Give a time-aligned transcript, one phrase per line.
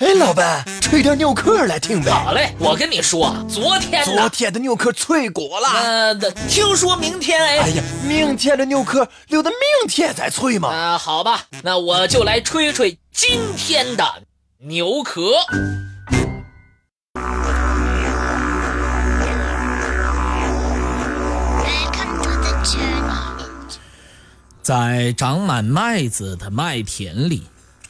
[0.00, 2.10] 哎，老板，吹点牛壳来听呗。
[2.10, 5.68] 好嘞，我跟你说，昨天昨天的牛壳脆骨了。
[5.68, 6.14] 呃，
[6.48, 7.58] 听说明天哎。
[7.58, 9.58] 哎呀，明天的牛壳留到明
[9.90, 10.70] 天再吹嘛。
[10.70, 14.22] 啊，好吧，那我就来吹吹今天的
[14.60, 15.32] 牛壳。
[24.62, 27.42] 在长满麦子的麦田里。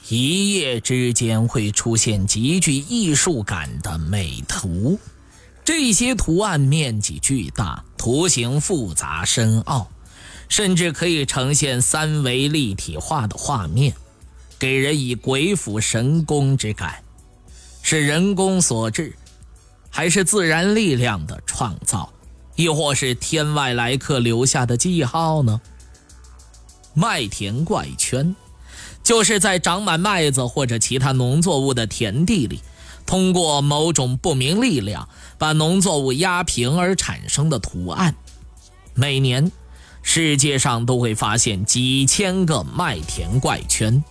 [0.08, 4.98] 一夜之间会出现极具艺术感的美图，
[5.64, 9.88] 这些图案面积巨大，图形复杂深奥，
[10.48, 13.94] 甚至可以呈现三维立体化的画面，
[14.58, 17.02] 给人以鬼斧神工之感。
[17.82, 19.14] 是人工所致，
[19.90, 22.12] 还是自然力量的创造，
[22.56, 25.60] 亦或是天外来客留下的记号呢？
[26.94, 28.34] 麦田怪圈。
[29.10, 32.60] 就是在长满麦子或者其他农作物的田地里，
[33.04, 38.14] 通过某种不明力量把农作物压平而产生的图案。
[38.94, 39.50] 每年，
[40.04, 44.04] 世界上都会发现几千个麦田怪圈。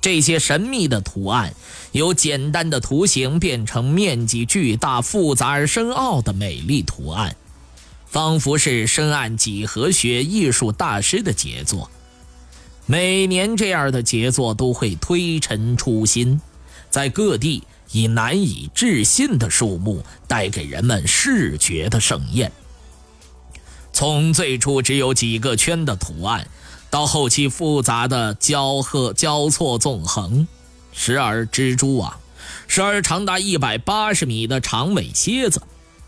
[0.00, 1.54] 这些神秘的图案
[1.92, 7.36] 由简单的图形变成面积巨大、复杂而深奥的美丽图案，
[8.06, 11.88] 仿佛是深谙几何学艺术大师的杰作。
[12.86, 16.40] 每年这样的杰作都会推陈出新，
[16.90, 22.52] 在各地以难以置信的数目带给人们视觉的盛宴。
[23.90, 26.46] 从最初只有几个圈的图案，
[26.90, 30.46] 到后期复杂的交合交错纵横，
[30.92, 32.20] 时而蜘蛛网，
[32.68, 35.62] 时而长达一百八十米的长尾蝎子，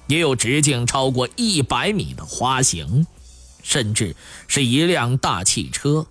[0.09, 3.07] 也有直径超过一百米的花形，
[3.63, 4.15] 甚至
[4.47, 6.07] 是一辆大汽车。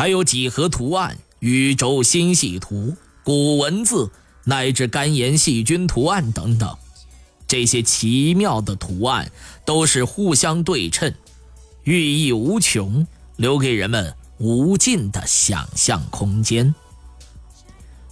[0.00, 4.10] 还有几何图案、宇宙星系图、古文字，
[4.44, 6.74] 乃至肝炎细菌图案等等，
[7.46, 9.30] 这些奇妙的图案
[9.66, 11.12] 都是互相对称，
[11.84, 16.74] 寓意无穷，留给人们无尽的想象空间。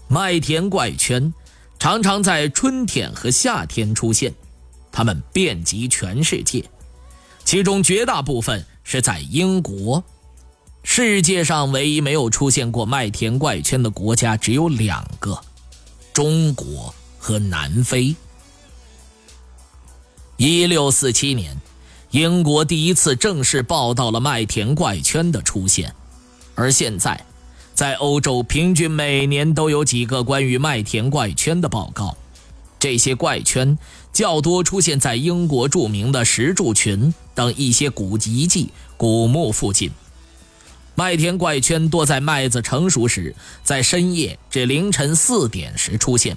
[0.08, 1.32] 麦田怪圈
[1.78, 4.34] 常常在春天和夏天出现，
[4.92, 6.62] 它们遍及全世界，
[7.46, 10.04] 其中绝大部分是在英国。
[10.82, 15.38] 世界上唯一没有出现过麦田怪圈的国家只有两个：
[16.12, 18.14] 中国和南非。
[20.36, 21.60] 一六四七年，
[22.10, 25.94] 英国第一次正式报道了麦田怪圈的出现，
[26.54, 27.24] 而现在，
[27.74, 32.16] 在欧洲平均每年都有几个关于麦田怪圈的报告。
[32.78, 33.76] 这些怪圈
[34.12, 39.90] 较多出现在英国著名的石柱群等一些古遗迹、古墓附近。
[40.98, 43.32] 麦田怪圈多在麦子成熟时，
[43.62, 46.36] 在深夜至凌晨四点时出现。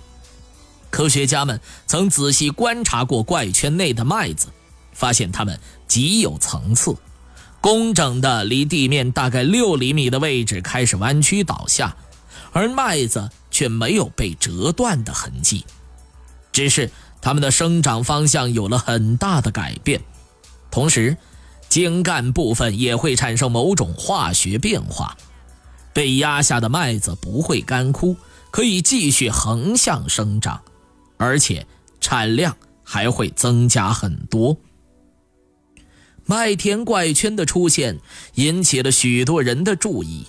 [0.92, 4.50] 科学家们曾仔细观察过怪圈内的麦子，
[4.94, 6.96] 发现它们极有层次，
[7.60, 11.98] 工整的离地面大概六厘米的位置开始弯曲倒下，
[12.52, 15.66] 而麦子却没有被折断的痕迹，
[16.52, 20.00] 只是它们的生长方向有了很大的改变，
[20.70, 21.18] 同时。
[21.72, 25.16] 茎干部分也会产生某种化学变化，
[25.94, 28.18] 被压下的麦子不会干枯，
[28.52, 30.62] 可以继续横向生长，
[31.16, 31.66] 而且
[32.02, 34.58] 产量还会增加很多。
[36.26, 37.98] 麦田怪圈的出现
[38.36, 40.28] 引起了许多人的注意，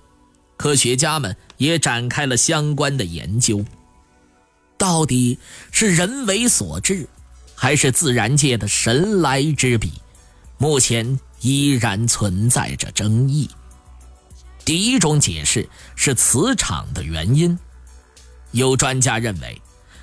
[0.56, 3.64] 科学家们也展开了相关的研究。
[4.78, 5.40] 到底
[5.72, 7.08] 是人为所致，
[7.56, 9.90] 还是自然界的神来之笔？
[10.56, 11.18] 目前。
[11.42, 13.48] 依然存在着争议。
[14.64, 17.58] 第一种解释是磁场的原因，
[18.52, 19.60] 有专家认为，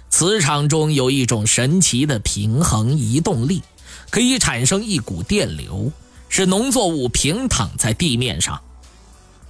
[0.09, 3.63] 磁场中有一种神奇的平衡移动力，
[4.09, 5.91] 可以产生一股电流，
[6.27, 8.59] 使农作物平躺在地面上。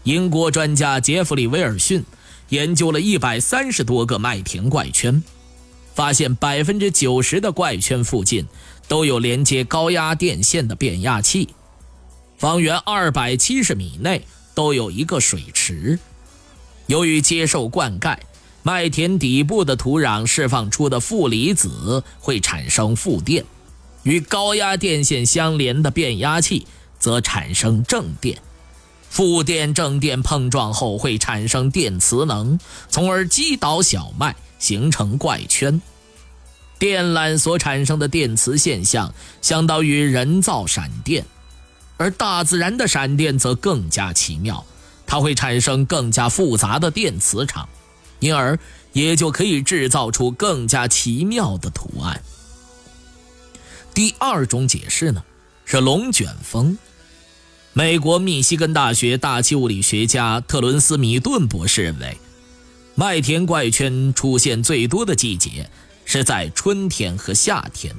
[0.04, 2.04] 英国专家杰弗里·威尔逊
[2.50, 5.24] 研究了一百三十多个麦田怪圈，
[5.96, 8.46] 发现百分之九十的怪圈附近
[8.88, 11.50] 都有连接高压电线的变压器。
[12.40, 14.26] 方圆二百七十米内
[14.56, 16.00] 都有一个水池。
[16.86, 18.18] 由于接受灌溉，
[18.64, 23.44] 麦田底部的土壤释放出的负离子会产生负电，
[24.04, 26.66] 与高压电线相连的变压器
[26.98, 28.42] 则产生正电。
[29.10, 32.58] 负电正电碰撞后会产生电磁能，
[32.90, 35.82] 从而击倒小麦，形成怪圈。
[36.78, 41.26] 电缆所产生的电磁现象相当于人造闪电。
[42.00, 44.66] 而大自然的闪电则更加奇妙，
[45.06, 47.68] 它会产生更加复杂的电磁场，
[48.22, 48.58] 因而
[48.94, 52.24] 也就可以制造出更加奇妙的图案。
[53.94, 55.22] 第二种解释呢，
[55.66, 56.78] 是龙卷风。
[57.74, 62.18] 美国密西根大学大气物理学家特伦斯米顿博士认为，
[62.96, 65.70] 麦田怪圈出现最多的季节
[66.06, 67.94] 是在春天和夏天。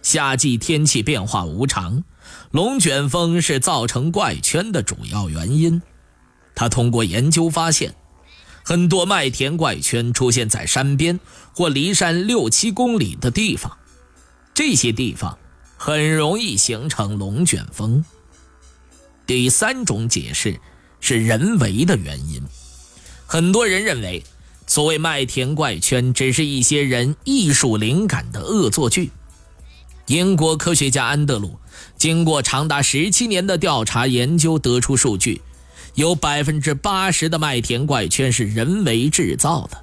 [0.00, 2.04] 夏季天气变化无常，
[2.50, 5.82] 龙卷风是造成怪圈的主要原因。
[6.54, 7.94] 他通过研究发现，
[8.64, 11.20] 很多麦田怪圈出现在山边
[11.54, 13.76] 或离山六七公里的地方，
[14.54, 15.38] 这些地方
[15.76, 18.04] 很容易形成龙卷风。
[19.26, 20.58] 第三种解释
[21.00, 22.40] 是人为的原因，
[23.26, 24.24] 很多人认为，
[24.66, 29.10] 所谓麦田怪圈只是一些人艺术灵感的恶作剧。
[30.06, 31.58] 英国科学家安德鲁
[31.98, 35.42] 经过长达十七年的调查研究，得出数据，
[35.94, 39.82] 有百分之八十的麦田怪圈是人为制造的。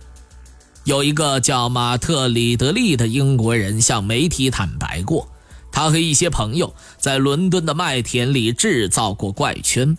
[0.85, 5.27] 有一个叫马特里德利的英国人向媒体坦白过。
[5.71, 9.97] 他和一些朋友在伦敦的麦田里制造过怪圈，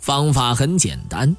[0.00, 1.36] 方法很简单，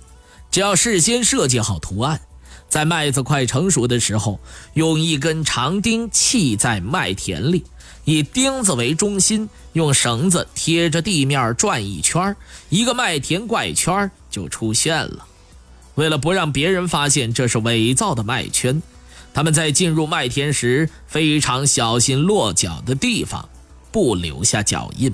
[0.52, 2.20] 只要事先设计好图案，
[2.68, 4.40] 在麦子快成熟的时候，
[4.74, 7.64] 用一根长钉砌在麦田里，
[8.08, 12.34] 以钉子为中心，用绳子贴着地面转一圈，
[12.70, 15.28] 一个麦田怪圈就出现了。
[15.96, 18.82] 为了不让别人发现这是伪造的麦圈。
[19.34, 23.50] 他们在进入麦田时非常小心落脚的地方，
[23.92, 25.14] 不留下脚印。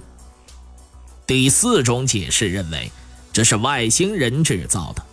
[1.26, 2.92] 第四种解释认为，
[3.34, 5.04] 这是外星人制造的。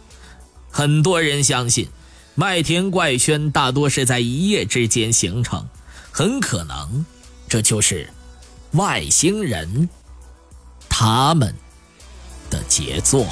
[0.71, 1.89] 很多人相信，
[2.35, 5.67] 麦田怪圈大多是在一夜之间形成，
[6.13, 7.07] 很可能
[7.51, 8.09] 这就是
[8.75, 9.89] 外星人
[10.89, 11.53] 他们
[12.49, 13.27] 的杰作。